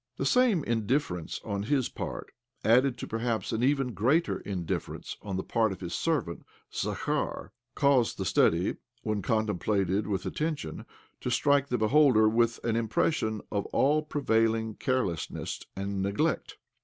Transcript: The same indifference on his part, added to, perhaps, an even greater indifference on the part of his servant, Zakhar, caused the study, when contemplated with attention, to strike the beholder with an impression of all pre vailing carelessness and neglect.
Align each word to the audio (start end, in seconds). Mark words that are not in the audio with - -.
The 0.17 0.25
same 0.25 0.63
indifference 0.63 1.39
on 1.45 1.61
his 1.61 1.87
part, 1.87 2.31
added 2.65 2.97
to, 2.97 3.07
perhaps, 3.07 3.51
an 3.51 3.61
even 3.61 3.93
greater 3.93 4.39
indifference 4.39 5.15
on 5.21 5.37
the 5.37 5.43
part 5.43 5.71
of 5.71 5.79
his 5.79 5.93
servant, 5.93 6.43
Zakhar, 6.73 7.51
caused 7.75 8.17
the 8.17 8.25
study, 8.25 8.77
when 9.03 9.21
contemplated 9.21 10.07
with 10.07 10.25
attention, 10.25 10.87
to 11.19 11.29
strike 11.29 11.67
the 11.67 11.77
beholder 11.77 12.27
with 12.27 12.59
an 12.65 12.75
impression 12.75 13.41
of 13.51 13.67
all 13.67 14.01
pre 14.01 14.23
vailing 14.23 14.73
carelessness 14.79 15.59
and 15.75 16.01
neglect. 16.01 16.57